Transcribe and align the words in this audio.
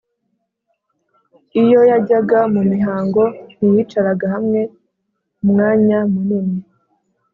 iyo 1.63 1.79
yajyaga 1.89 2.39
mu 2.53 2.61
mihango 2.71 3.23
ntiyicaraga 3.57 4.25
hamwe 4.33 4.61
umwanya 5.43 5.97
munini 6.11 6.57